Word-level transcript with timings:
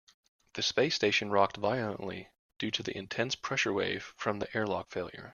The 0.55 0.63
space 0.63 0.95
station 0.95 1.29
rocked 1.29 1.57
violently 1.57 2.29
due 2.57 2.71
to 2.71 2.81
the 2.81 2.97
intense 2.97 3.35
pressure 3.35 3.71
wave 3.71 4.15
from 4.17 4.39
the 4.39 4.47
airlock 4.57 4.89
failure. 4.89 5.29